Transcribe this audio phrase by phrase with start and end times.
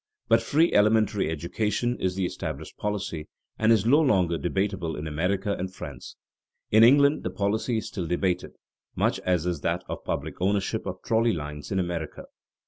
[0.27, 3.27] But free elementary education is the established policy,
[3.59, 6.15] and is no longer debatable in America and France.
[6.71, 8.53] In England the policy is still debated,
[8.95, 12.23] much as is that of public ownership of trolley lines in America.